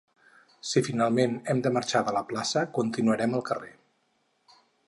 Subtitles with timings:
[0.69, 3.73] Si finalment hem de marxar de la plaça, continuarem al carrer.